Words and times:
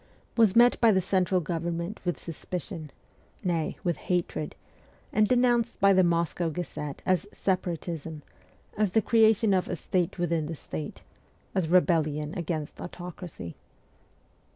was 0.35 0.55
met 0.55 0.81
by 0.81 0.91
the 0.91 0.99
central 0.99 1.39
government 1.39 1.99
with 2.03 2.19
suspicion 2.19 2.89
nay 3.43 3.77
with 3.83 3.97
hatred 4.09 4.55
and 5.13 5.27
denounced 5.27 5.79
by 5.79 5.93
the' 5.93 6.01
Moscow 6.13 6.49
Gazette' 6.49 7.03
as' 7.05 7.27
separatism,' 7.45 8.23
as 8.75 8.93
the 8.93 9.01
creation 9.03 9.53
of' 9.53 9.67
a 9.69 9.75
state 9.75 10.17
within 10.17 10.47
the 10.47 10.55
state,' 10.55 11.03
as 11.53 11.67
re 11.69 11.81
bellion 11.81 12.35
against 12.35 12.81
autocracy. 12.81 13.55